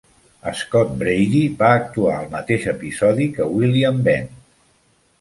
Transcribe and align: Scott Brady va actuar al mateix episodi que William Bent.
Scott 0.61 0.95
Brady 1.03 1.41
va 1.59 1.69
actuar 1.83 2.15
al 2.23 2.33
mateix 2.33 2.67
episodi 2.75 3.31
que 3.39 3.51
William 3.55 4.05
Bent. 4.11 4.31